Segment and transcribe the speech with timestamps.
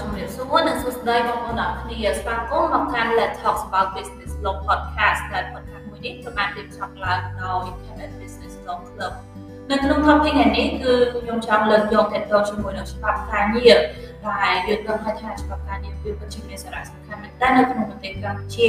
[0.00, 9.12] ជំរាបសួរនិងសួស្តីបងប្អូនអរគ្នាស្វាគមន៍មកកាន់ Let's Talk About Business Law Podcast ដែល podcast មួយនេះត្រូវបានរៀបចំឡើងដោយ Cadet Business Law Club
[9.70, 13.78] នៅក្នុង topic ថ្ងៃនេះគឺខ្ញុំចង់លើកយកទៅទៅជាមួយនឹងច្បាប់ការងារ
[14.26, 18.68] ដែលយើងដឹងថាច្បាប់ការងារវាពិតជាមានសារៈសំខាន់មែនទែននៅក្នុងប្រទេសកម្ពុជា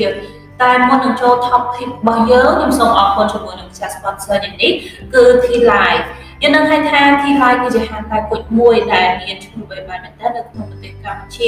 [0.62, 4.72] តែមុននឹងចូល topic របស់យើងខ្ញុំសូមអរគុណជាមួយនឹងម្ចាស់ sponsor នេះ
[5.14, 6.06] គឺ T Live
[6.46, 11.47] យើងនឹងហៅថា T Live គឺជាហាងតែគុជមួយដែលមានឈ្មោះបែបមែនតើនៅក្នុងប្រទេសកម្ពុជា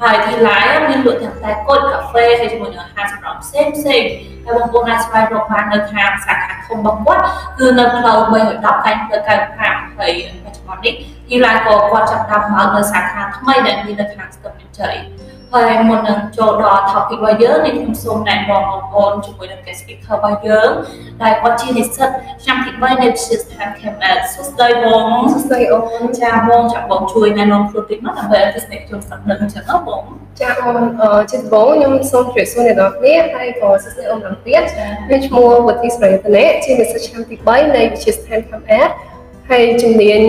[0.00, 4.02] ហើយ T Live មានលក់ទាំងតែគុជកាហ្វេហើយជាមួយនឹងអាហារសម្រន់ផ្សេងផ្សេង
[4.44, 7.22] ហើយបងប្អូនអាចស្វែងរកបាននៅខាងសាខាធំរបស់គាត់
[7.58, 9.20] គឺនៅផ្លូវ310កែងផ្លូវ
[9.60, 10.12] 95ហើយ
[10.44, 10.94] បច្ចុប្បន្ននេះ
[11.28, 14.96] T Live ក៏គាត់ចាប់តាមបើកនៅសាខាថ្មីដែលមាននៅខាងស្ទឹងមានជ័យ
[15.54, 20.70] ហើយមុននឹងចូលដល់ topic របស់យើងនេះខ្ញុំសូមណែនាំបងប្អូនជាមួយនឹង guest speaker របស់យើង
[21.22, 22.08] ដែលគាត់ជានិស្សិត
[22.42, 30.02] ឆ្នាំទី3នៃវិទ្យាស្ថាន KMS សួស្តីបងសួស្តីអូនចាបងចាបងជួយណែនាំខ្លួនតិចមកដើម្បីឲ្យទស្សនិកជនស្ដាប់ដឹងចឹងណាបង
[30.40, 30.82] ចាអូន
[31.30, 38.90] ជាដំបូងខ្ញុំសូមជម្រាបសួរអ្នកនរគ្នាហើយក៏សួស្តីអូនទាំងទៀតខ្ញុំឈ្មោះវុធីស្រ័យរតនៈជានិស្សិតឆ្នាំទី3នៃវិទ្យាស្ថាន KMS
[39.50, 40.20] ហើយជំនាញ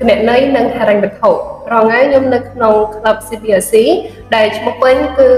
[0.00, 1.30] គណនេយ្យនិងហិរញ្ញវត្ថុ
[1.72, 3.74] រងថ្ងៃខ្ញុំនៅក្នុង Club CBRC
[4.34, 5.28] ដែលឈ្មោះពេញគឺ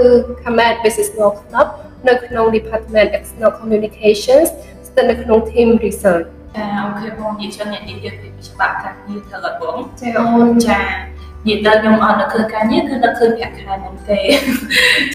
[0.41, 1.67] Khamed Business Law Club
[2.07, 4.47] នៅក្នុង Department External Communications
[4.87, 10.81] ស្ថិតនៅក្នុង Team Research ចាអូខេបងនិយាយចឹងអ្នកនិយាយពីច្បាប់ការងារទៅអត់បងចាអូនចា
[11.47, 14.19] និយាយទៅខ្ញុំអត់នៅឃើញការងារគឺនៅឃើញប្រាក់ខែមុនទេ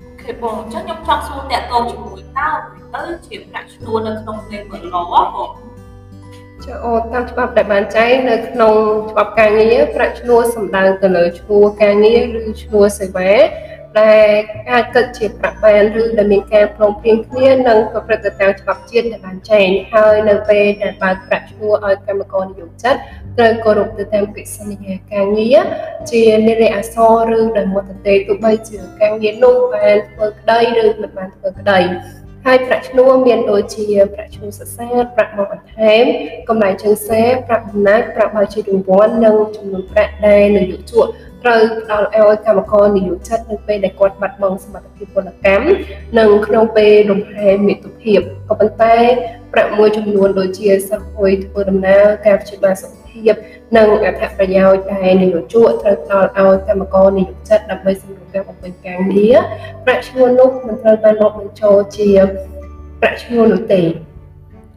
[0.02, 2.48] អូខេបងអញ្ចឹងខ្ញុំចង់សួរតាក់ទងជាមួយតើ
[2.94, 5.04] ទៅជាប្រាក់ឈ្នួលនៅក្នុង labor law
[5.34, 5.50] បង
[6.64, 8.74] ចាអូតាមច្បាប់ដែលបានចែងនៅក្នុង
[9.10, 13.32] ច្បាប់ការងារប្រាក់ឈ្នួលសំដៅទៅលើឈ្នួលការងារឬឈ្នួលសេវា
[14.00, 14.28] ដែល
[14.70, 22.94] អាចគិតជាប្រាក់បានឬដែលមានការព្រមព្រៀងគ្នានិងប្រព្រឹត្តទៅតាមច្បាប់ជាតិដែលបានចែងហើយនៅពេលដែលបើកប្រាក់ឈ្នួលឲ្យកម្មករនិយោជិត
[23.38, 25.58] ត្រូវគោរពទៅតាមកិច្ចសន្យាការងារ
[26.10, 26.96] ជានិរយអស
[27.30, 31.78] រឬដែលមកតេទោះបីជាការងារនោះបានធ្វើក្តីឬមិនបានធ្វើក្តី
[32.46, 36.04] ហើយប្រាក់ឈ្នួលមានដូចជាប្រាក់ឈ្នួលសិក្សាប្រាក់បង់បន្ថែម
[36.48, 41.06] កម្រៃជើងសេប្រាក់បំណាច់ប្រាក់បើជារង្វាន់និងចំនួនប្រាក់ដែលនយោជក
[41.42, 45.66] ត្រូវផ្ដល់ឲ្យកម្មករនិយោជិតនៅពេលដែលគាត់បាត់បង់សមត្ថភាពពលកម្ម
[46.18, 48.96] និងក្នុងពេលរំលែកមាតុភាពក៏ប៉ុន្តែ
[49.52, 53.34] ប្រាក់មួយចំនួនដូចជាសិស្សអុយធ្វើដំណើរការព្យាបាលសុខ ភាព
[53.76, 59.36] និងអត្ថប្រយោជន៍ដែលនយោជកត្រូវផ្ដល់ឲ្យកម្មករនិយោជិតដើម្បីសម្រួលការបំពេញការងារ
[59.84, 62.08] ប្រាក់ឈ្នួលនោះមិនត្រូវបានរាប់បញ្ចូលជា
[63.00, 63.80] ប្រាក់ឈ្នួលនោះទេ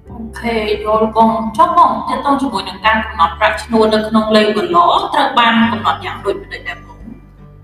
[0.09, 6.97] អូខេយល់បងចុះបងតើតោះជាមួយនឹងការកំណត់ប្រាក់ឈ្នួលនៅក្នុង labor law ត្រូវបានកំណត់យ៉ាងដូចម្តេចដែរបង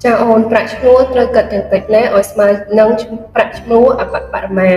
[0.03, 2.47] ចាអូនប្រាក់ឈ្នួលត្រូវកាត់យ៉ាងតិចណាឲ្យស្មើ
[2.79, 2.89] នឹង
[3.35, 4.69] ប្រាក់ឈ្នួលអបបរមា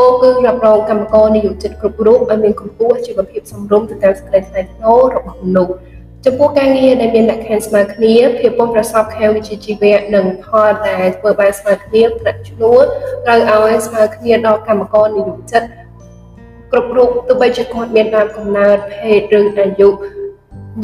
[0.00, 5.74] ពោលគឺរ៉ាប់រងកម្មករនិយោជិតគ្រប់រូបឲ្យមានកម្ពស់ជីវភាពសមរម្យទៅតាមសេចក្តីថ្លៃថ្នូររបស់មនុស្ស
[6.24, 12.82] ចំពោះការងារដែលមានលក្ខខណ្ឌស្មើគ្នាភាពពុះប្រសពខាងវិជ្ជាជីវៈនិងផលដែលធ្វើបានស្មើគ្នាប្រាក់ឈ្នួល
[13.26, 15.62] ត្រូវឲ្យស្មើគ្នាដល់កម្មករនិយោជិត
[16.72, 19.88] គ្រប់រូបទោះបីជាគាត់មានដើមកំណើតភេទឬអាយុ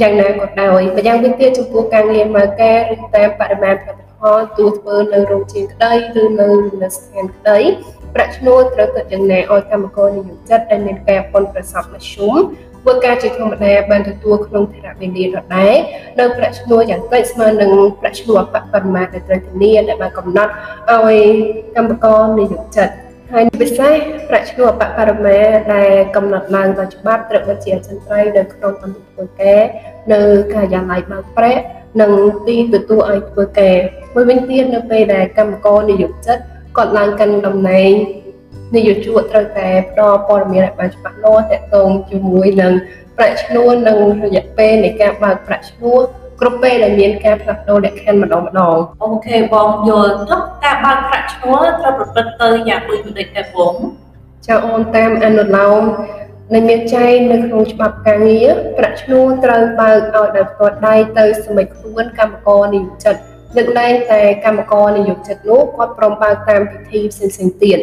[0.00, 6.48] យ៉ាងណាក៏ដោយម្យ៉ាងវិញទៀតចំពោះការងារមើលការឬតាមបរិមាណផលិតផលទោះធ្វើនៅរោងចក្រក្តីឬនៅ
[6.82, 7.58] នៅស្ថានក្តី
[8.16, 12.34] ប្រាក់ឈ្នួលត្រូវគិតយ៉ាងណាឲ្យកម្មករនិយោជិតដែលមានការប៉ុនប្រសពមធ្យម
[12.80, 15.74] ធ្វើការជាធម្មតាបានទទួលក្នុងថរវេលាដដែល
[16.18, 20.52] នៅប្រាក់ឈ្នួលយ៉ាងតិចស្មើនឹងប្រាក់ឈ្នួលបរិមាណដែលត្រូវធានាដែលបានកំណត់
[20.92, 21.16] ឲ្យ
[21.76, 22.88] កម្មករនិយោជិត
[23.32, 23.94] ហើយពិសេស
[24.28, 25.38] ប្រាក់ឈ្នួលបបរមា
[25.74, 29.60] ដែលកំណត់ឡើងដោយច្បាប់ត្រូវបញ្ជាអចិន្ត្រៃយ៍នៅក្នុងកម្មវិធីធ្វើការ
[30.12, 30.20] នៅ
[30.54, 31.62] ការិយាល័យបើកប្រាក់
[32.00, 32.12] និង
[32.46, 33.76] ទីទទួលឲ្យធ្វើការ
[34.14, 36.38] មួយវិញទៀតនៅពេលដែលកម្មករនិយោជិត
[36.76, 37.92] គាត់ឡើងកាន់តំណែង
[38.74, 42.72] នយោជកត្រូវតែផ្ដល់ព័ត៌មានឲ្យបានច្បាស់លាស់តកតងជាមួយនឹង
[43.16, 46.00] ប្រាក់ឈ្នួលនិងរយៈពេលនៃការបើកប្រាក់ឈ្នួល
[46.40, 53.74] គ្រប់ពេលដែលមានការផ្លាស់ប្ដូរលក្ខខណ្ឌម្ដងម្ដងអូខេបងយល់ទៅការបើកប្រាក់ឈ្នួលត្រូវប្រព្រឹត្តទៅយ៉ាងដូចមិនដូចតែបង
[54.46, 55.82] ចាអូនតាមអនុឡោម
[56.52, 58.48] ដែលមានចែងនៅក្នុងច្បាប់ការងារ
[58.78, 63.16] ប្រាក់ឈ្នួលត្រូវបើកឲ្យដោយផ្ទាល់ដៃទៅសមិទ្ធខ្លួនកម្មករនិយោជិត
[63.56, 67.78] លើកលែងតែកម្មករនិយោជិតនោះគាត់ព្រមបើកតាមពិធីផ្សេងៗទៀត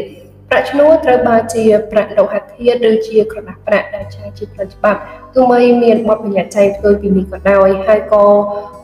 [0.49, 4.99] ប្រាក់ឈ្នួលត្រូវបើជាប្រាក់លោហៈធាតុឬជាក្រដាសប្រាក់ដែលឆាជាផ្លូវច្បាប់
[5.33, 8.25] ទោះបីមានបទបញ្ញត្តិចែងធ្វើពីនេះក៏ដោយហើយក៏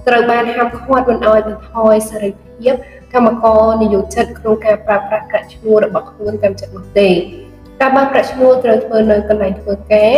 [0.07, 2.75] ត្រូវបានហាមឃាត់មិនឲ្យបន្ថយសេរីភាព
[3.13, 7.09] កម្មករនិយោជិតក្នុងការប្រើប្រាស់ប្រាក់ឈ្នួលរបស់ខ្លួនតាមចិត្តនោះទេ
[7.81, 10.13] ការបើកប្រាក់ឈ្នួលត្រូវធ្វើនៅកន្លែងធ្វើការ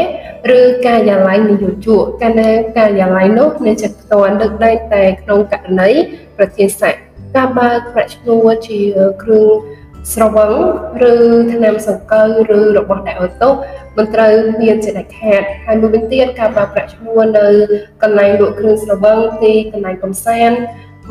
[0.57, 5.89] ឬការិយាល័យនយោជកកាលណាការិយាល័យនោះមានចិត្តផ្ទាល់លើកលែងតែក្នុងករណី
[6.37, 7.01] ប្រធានស័ក្តិ
[7.35, 8.79] ការបើកប្រាក់ឈ្នួលជា
[9.23, 9.49] គ្រឿង
[10.13, 10.53] ស្រវឹង
[11.11, 11.13] ឬ
[11.53, 12.27] ថ្នាំសង្កូវ
[12.57, 13.53] ឬរបស់ដែលឲ្យទោស
[13.97, 17.47] មិនត្រូវមានចេតខាតហើយមួយវិញទៀតការប្រើប្រាក់ឈ្នួលនៅ
[18.03, 20.57] កន្លែងលក់គ្រឿងស្រវឹងទីកន្លែងកំសាន្ត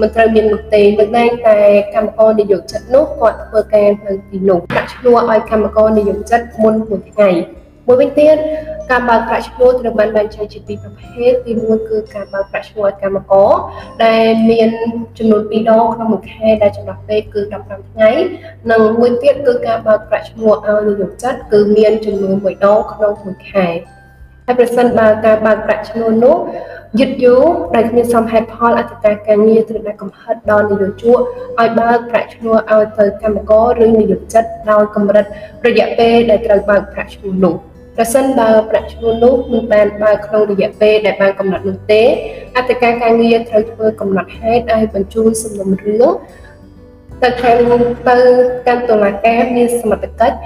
[0.01, 1.59] មិនត្រូវមាននោះទេមិនមែនតែ
[1.95, 7.31] កម្មករនិយោជិតនោះគាត់ធ្វើការនៅទីនោះដាក់ឈ្មោះឲ្យកម្មករនិយោជិតមុនមួយថ្ងៃ
[7.87, 8.37] មួយវិញទៀត
[8.91, 13.51] ការបើកប្រាក់ឈ្នួលត្រូវបានបែងចែកជាពីរប្រភេទទី1គឺការបើកប្រាក់ឈ្នួលឲ្យកម្មករ
[14.05, 14.71] ដែលមាន
[15.19, 18.11] ចំនួន2ដងក្នុងមួយខែដែលចន្លោះពេលគឺ15ថ្ងៃ
[18.71, 23.67] និងមួយទៀតគឺការបើកប្រាក់ឈ្នួលឲ្យនិយោជិតគឺមានចំនួន1ដងក្នុងមួយខែ
[24.47, 26.37] ហើយប្រសិនបើការបើកប្រាក់ឈ្នួលនោះ
[26.99, 27.45] យឺតយូរ
[27.75, 31.19] ដែលគ្មានសមហេតុផលអធិការការងារត្រូវដាក់កំហិតដល់នយោជក
[31.61, 35.27] ឲ្យបើកប្រាក់ឈ្នួលឲ្យទៅកម្មករឬនិយោជិតដោយកម្រិត
[35.67, 37.55] រយៈពេលដែលត្រូវបើកប្រាក់ឈ្នួលនោះ
[37.97, 42.03] ប្រសិនបើប្រាក់ឈ្នួលនោះមិនបានបើកក្នុងរយៈពេលដែលបានកំណត់នោះទេ
[42.57, 46.05] អធិការការងារត្រូវធ្វើកំណត់ហេតុឲ្យបញ្ជូនសំណុំរឿង
[47.23, 47.59] ទៅខាង
[48.09, 48.17] ទៅ
[48.67, 50.37] កាន់តុលាការមានសមត្ថកិច្ច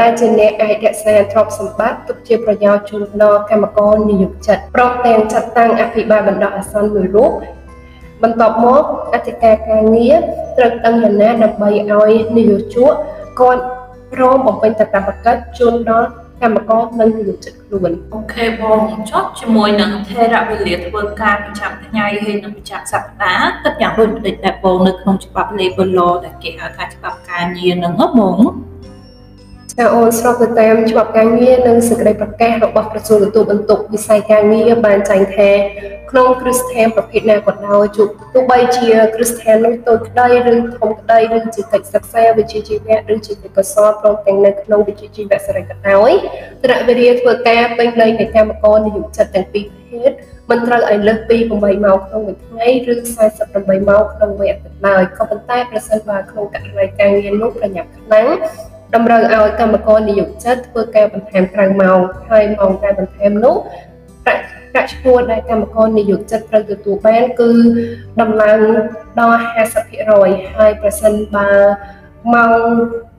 [0.00, 7.32] ដែលជាអ្នកអាចរក្សាទ្រព្យសម្បត្តិទុកជាប្រយោជន៍ជូនដល់កម្មករនិយោជិតព្រមទាំងចាត់តាំងអភិបាលបណ្ដោះអាសន្នមួយរូប
[8.22, 8.82] បន្ទាប់មក
[9.14, 10.16] អធិការការងារ
[10.56, 12.92] ត្រូវដឹងដំណើរដើម្បីឲ្យនិយោជក
[13.40, 13.62] គាត់
[14.12, 16.08] ព្រមបំពេញកាតព្វកិច្ចជូនដល់
[16.42, 18.80] កម្មករនិងនិយោជិតខ្លួនអូខេបង
[19.10, 28.36] ចុះជាមួយនឹងថេរវេលាធ្វើការប្រចាំថ្ងៃហើយនិងប្រចាំសប្តាហ៍គិតយ៉ាងដូចដូចតែបងនៅក្នុងច្បាប់ Labor Law ដែលគេហៅថាច្បាប់ការងារហ្នឹងហ៎បង
[29.78, 35.50] ចាអូនស្របទៅតាមច្បាប់ការងារនិងសេចក្តីប្រកាសរបស់ក្រសួងទទួលបន្ទុកវិស័យការងារបានចែងថា
[36.10, 46.12] ក្នុងគ្រឹះស្ថានប្រភេទណាក៏ដោយជុំទោះបីជាគ្រឹះស្ថាននោះតូចក្តីឬធំក្តីឬជាកិច្ចសិក្សាវិជ្ជាជីវៈឬជាកិច្ចកសលព្រមទាំងនៅក្នុងវិជ្ជាជីវៈសេរីក៏ដោយ
[46.64, 50.10] ត្រាក់វិរិយធ្វើការពេញលេញនៃកម្មករនិយោជិតទាំងពីរភេទ
[50.50, 52.94] មិនត្រូវឲ្យលើសពី8ម៉ោងក្នុងមួយថ្ងៃឬ
[53.40, 58.28] 48ម៉ោងក្នុងមួយអាទិត្យឡើយក៏ប៉ុន្តែប្រសិនបើក្នុងករណីការងារនោះប្រញាប់ខ្លាំង
[58.94, 61.98] តម្រូវឲ្យកម្មករនិយោជិតធ្វើការបន្ថែមក្រៅម៉ោង
[62.28, 63.56] ហើយម៉ោងការបន្ថែមនោះ
[64.24, 64.42] ប្រាក់
[64.72, 67.50] ប្រាក់ឈ្នួលដែលកម្មករនិយោជិតត្រូវទទួលបានគឺ
[68.20, 68.60] ដំឡើង
[69.18, 69.40] ដល់
[69.96, 71.48] 50%ហើយប្រសិនបើ
[72.34, 72.60] ម៉ោង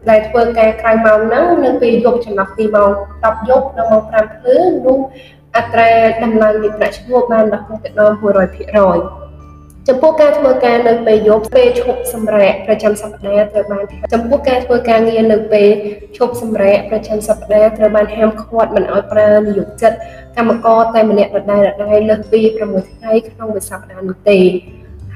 [0.10, 2.90] ដែលធ្វើការក្រៅម៉ោងហ្នឹងនៅពេលយប់ចន្លោះពីម៉ោង
[3.24, 4.98] 10យប់ដល់ម៉ោង5ភ្លឺនោះ
[5.58, 5.92] អត្រា
[6.24, 9.15] ដំឡើងនៃប្រាក់ឈ្នួលបានដល់ទៅដល់100%
[9.90, 13.84] ចំពោះការធ្វើការនៅពេលយប់ពេលឈប់សម្រាកប្រចាំសប្តាហ៍ត្រូវបាន
[14.14, 15.70] ចំពោះការធ្វើការងារនៅពេល
[16.18, 19.92] ឈប់សម្រាកប្រចាំសប្តាហ៍ត្រូវបានហាមឃាត់មិនឲ្យប្រើនិយោជិត
[20.38, 22.40] កម្មករតែម្នាក់ដដែលដដែលលើសពី
[22.72, 24.40] 6ថ្ងៃក្នុងមួយសប្តាហ៍នោះទេ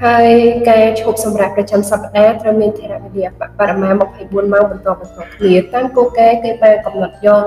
[0.04, 0.30] ហើយ
[0.70, 3.28] ការឈប់សម្រាកប្រចាំសប្តាហ៍ត្រូវមានធរៈវេលា
[3.60, 7.44] បរិមាណ24ម៉ោងបន្តបន្តគ្នាតាមគោលការណ៍គេបានកំណត់យក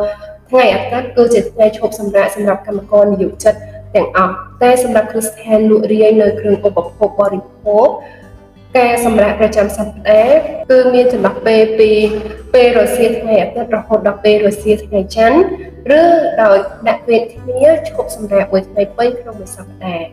[0.50, 3.54] ថ្ងៃអាទិត្យគឺជាថ្ងៃឈប់សម្រាកសម្រាប់កម្មករនិយោជិត
[3.96, 7.88] ទាំងអស់តែសម្រាប់គ្រីស្ថានលក់រាយនៅគ្រឿងឧបភោគបរិភោគ
[8.78, 10.38] ការសម្រាប់ប្រចាំសប្តាហ៍
[10.70, 11.90] គឺមានចន្លោះពេលពី
[12.54, 15.42] ពេលរសៀលថ្ងៃអាទិត្យរហូតដល់ពេលរសៀលថ្ងៃច័ន្ទ
[16.00, 16.02] ឬ
[16.42, 16.58] ដោយ
[16.88, 20.08] ដាក់វេទគ្នាឈប់សម្រាប់មួយថ្ងៃពេញក្នុងមួយសប្តាហ៍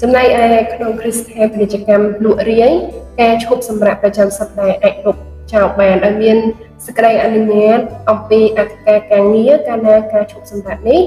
[0.00, 2.72] ចំណែកឯក្នុងគ្រីស្ថានពាណិជ្ជកម្មលក់រាយ
[3.20, 5.16] ការឈប់សម្រាប់ប្រចាំសប្តាហ៍អាចរក
[5.52, 6.38] ចោលបានឲ្យមាន
[6.84, 7.80] សេចក្តីអនុញ្ញាត
[8.10, 11.00] អំពីអធិការការងារកាលណាការឈប់សម្រាកនេះ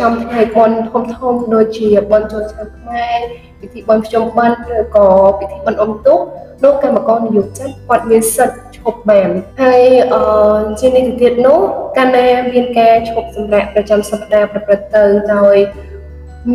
[0.00, 3.18] ចំថ្ងៃបុណ្យធំធំដូចជាបុណ្យចូលឆ្នាំខ្មែរ
[3.60, 5.06] ពិធីបុណ្យភ្ជុំបិណ្ឌឬក៏
[5.38, 6.20] ពិធីបុណ្យអុំទូក
[6.64, 9.30] នោះកម្មករនិយោជិតគាត់មានសិទ្ធិឈប់បាន
[9.62, 9.82] ហើយ
[10.12, 10.22] អឺ
[10.80, 11.58] ជានេះទៅទៀតនោះ
[11.96, 15.04] កាលណាមានការឈប់សម្រាកប្រចាំសប្តាហ៍ប្រព្រឹត្តទៅ
[15.34, 15.56] ដោយ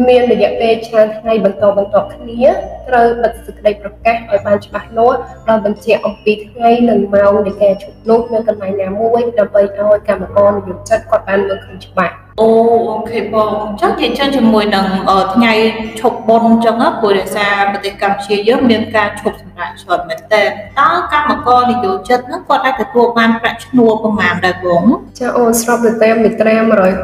[0.08, 2.44] មានរយៈពេលច្រើនថ្ងៃបន្តបន្តគ្នា
[2.90, 12.50] ត្រូវបិទសេចក្តីប្រកាសឲ្យបានច្បាស់លាស់ដោយបញ្ជាក់អំពីថ្ងៃនិងម៉ោងនៃការជប់នោះនៅកន្លែងណាមួយដើម្បីឲ្យកម្មករនិយោជិតគាត់បានមើលឃើញច្បាស់ អូ
[12.90, 14.86] អូខេបងចុះនិយាយចឹងជាមួយនឹង
[15.34, 15.54] ថ្ងៃ
[16.00, 20.44] ឈប់បុណ្យចឹងព្រោះដោយសារប្រទេសកម្ពុជាយើងមានការឈប់សម្រាកច្រើនមែនតើ
[20.80, 24.84] តើកម្មករនិយោជិតហ្នឹងគាត់អាចទទួលបានប្រាក់ឈ្នួលប្រមាណដែរបង
[25.20, 26.56] ចាអូនស្របទៅតាមមាត្រា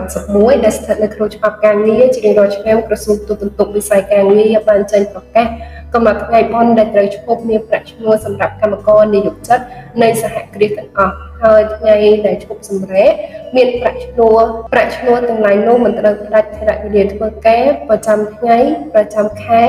[0.07, 5.47] 161ដែលស្ថិតនៅក្នុងច្បាប់ការងារជារៀងរាល់ឆ្នាំក្រសួងទូតបន្ទុកវិស័យការងារបានចេញប្រកាស
[5.93, 9.59] កំណត់ថ្ងៃបុណ្យដែលត្រូវឈប់មានប្រាក់ឈ្នួលសម្រាប់កម្មករនិយោជិត
[10.01, 13.11] នៃសហគ្រាសទាំងអស់ហើយថ្ងៃដែលឈប់សម្រាក
[13.55, 14.43] មានប្រាក់ឈ្នួល
[14.73, 18.57] ប្រាក់ឈ្នួលទាំងឡាយនោះមិនត្រូវផ្ដាច់ថរៈវេលាធ្វើការប្រចាំថ្ងៃ
[18.93, 19.63] ប្រចាំខែ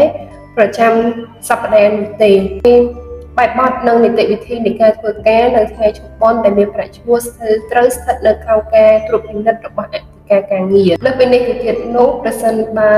[0.57, 0.93] ប្រចាំ
[1.49, 2.33] សប្តាហ៍នោះទេ
[3.39, 10.01] បែបបទនិងនីតិវិធីនៃការធ្វើការនៅថ្ងៃជប៉ុនដែលមានប្រាក់ឈ្នួលស្ថិតត្រូវស្ថិតនៅក្រោមការត្រួតពិនិត្យរបស់អធិ
[10.31, 12.93] ការការងារលើពីនេះទៅទៀតនោះប្រសិនបើ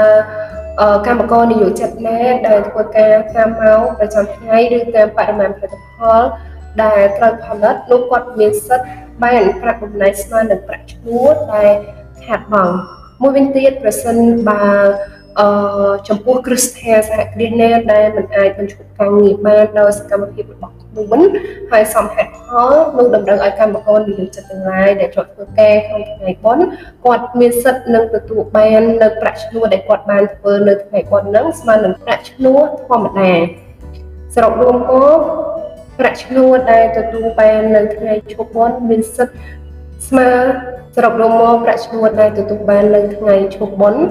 [1.06, 6.22] កម្មករនិយោជិតណាដែលធ្វើការតាមម៉ោងប្រចាំថ្ងៃឬតាមបរិមាណផលិតផល
[6.82, 8.88] ដែលត្រូវផលិតនោះគាត់មានសិទ្ធិ
[9.24, 11.72] បានប្រាក់បំណែកស្មើនឹងប្រាក់ឈ្នួលដែល
[12.24, 12.74] ខាតបង់
[13.22, 14.16] មួយវិញទៀតប្រសិន
[14.48, 14.64] បើ
[15.40, 21.20] អឺចំពោះគ្រឹះស្ថានសហគ្រាសណាដែលមិនអាចបញ្ឈប់ការងារបានដោយសកម្មភាពរបស់ ខ្លួន
[21.70, 26.64] ហើយសមហេតុផលនោះតម្រូវឲ្យកម្មករនិយោជិតទាំងឡាយដែលជាប់ធ្វើការក្នុងថ្ងៃបុណ្យ
[27.04, 33.32] គាត់មានសិទ្ធិនឹងទទួលបាននៅប្រាក់ឈ្នួលដែលគាត់បានធ្វើនៅថ្ងៃបុណ្យហ្នឹងស្មើនឹងប្រាក់ឈ្នួលធម្មតា
[34.34, 35.18] សរុបរួមមក
[35.98, 39.38] ប្រាក់ឈ្នួលដែលទទួលបាននៅថ្ងៃឈប់បុណ្យមានសិទ្ធិ
[40.08, 40.30] ស្មើ
[40.96, 44.02] សរុបរួមមកប្រាក់ឈ្នួលដែលទទួលបាននៅថ្ងៃឈប់បុណ្យ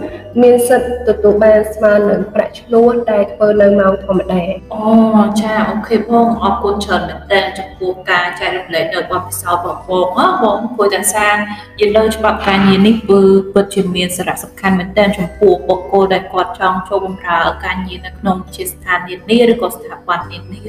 [0.41, 11.35] មានសិទ្ធិទទួលបានស្មើនឹងប្រាក់ឈ្នួលដែលធ្វើនៅម៉ោងធម្មតាអូចាអូខេបងអរគុណច្រើនមែនទែនចំពោះការចែករំលែកនៅបទពិសោធន៍របស់បងហ៎បងព្រោះតែសាង
[11.79, 13.21] យល់លើច្បាប់ការងារនេះគឺ
[13.53, 20.63] ពិតជាមានសារៈសំខាន់មែនទែនចំពោះបុគ្គលដែលគាត់ចង់ចូលបម្រើការងារនៅក្នុងជាស្ថាននានាឬក៏ស្ថាប័ននានា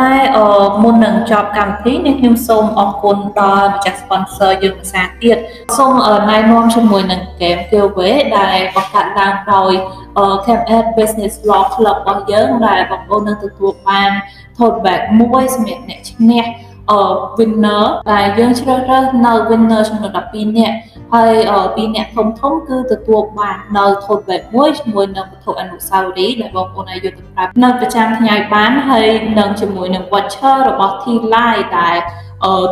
[0.00, 0.14] តែ
[0.82, 5.36] មុននឹងចប់កម្មវិធីនេះខ្ញុំសូមអរគុណដល់ម្ចាស់ sponsor យើងភាសាទៀត
[5.76, 5.92] សូម
[6.30, 9.72] ណែនាំជាមួយនឹង game giveaway ដែលបង្កើតឡើងដោយ
[10.44, 14.10] Camp Ed Business Law Club របស់យើងដែលបងប្អូននឹងទទួលបាន
[14.56, 16.44] tote bag មួយសម្រាប់អ្នកឈ្នះ
[17.38, 20.76] winner ដែលយើងជ្រើសរើសនៅ winner ចំនួន12នាក់
[21.14, 21.34] ហើយ
[21.76, 31.96] ពីអ្នកធំធំគឺទទួលបាននៅ tote bag មួយជាមួយនឹងវត្ថុអនុស្សាវរីយ៍ដែលបងប្អូនអាចយកទៅប្រើនៅប្រចាំថ្ងៃបានហើយនឹងជាមួយនឹង voucher របស់ T-Line ដែល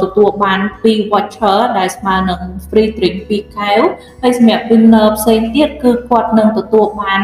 [0.02, 3.80] ទទួលបាន2 voucher ដែលស្មើនឹង free drink 2កែវ
[4.22, 7.20] ហើយសម្រាប់ winner ផ្សេងទៀតគឺគាត់នឹងទទួលបាន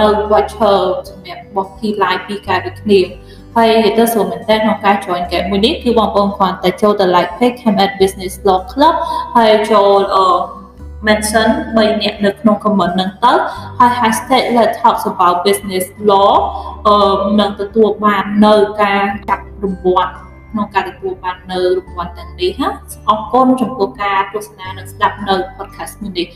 [0.00, 3.00] នៅ voucher សម្រាប់របស់ T-Line 2កែវដូចគ្នា
[3.56, 8.94] ហើយទៅស្រួលមែនតើក្នុងការ join game មួយនេះគឺបងប្អូនគ្រាន់តែចូលទៅ like page Cam at Business Law Club
[9.36, 10.24] ហើយចូលអឺ
[11.06, 13.32] mention 3នាក់នៅក្នុង comment ហ្នឹងទៅ
[13.78, 16.32] ហើយ hashtag let's talk about business law
[16.86, 20.12] អឺនឹងទទួលបាននៅការចាប់រង្វាន់
[20.50, 22.68] ក្នុងការទទួលបាននៅរង្វាន់ទាំងនេះណា
[23.08, 26.26] អរគុណចំពោះការទស្សនានិងស្ដាប់នៅ podcast មួយនេះ